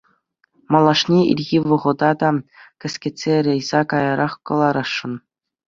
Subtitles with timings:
[0.71, 2.29] Малашне ирхи вӑхӑта та
[2.81, 5.13] кӗскетсе рейса каярах кӑларасшӑн.